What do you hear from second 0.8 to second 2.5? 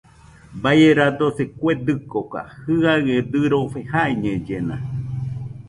radosi kue dɨkoka,